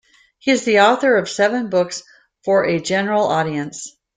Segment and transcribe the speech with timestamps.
[0.39, 2.01] He is the author of seven books
[2.43, 3.97] for a general audience.